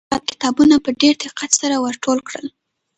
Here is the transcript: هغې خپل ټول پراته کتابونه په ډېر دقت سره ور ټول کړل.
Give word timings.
هغې 0.03 0.07
خپل 0.07 0.15
ټول 0.15 0.19
پراته 0.25 0.29
کتابونه 0.31 0.75
په 0.85 0.89
ډېر 1.01 1.15
دقت 1.23 1.51
سره 1.61 1.75
ور 1.83 1.95
ټول 2.05 2.17
کړل. 2.27 2.47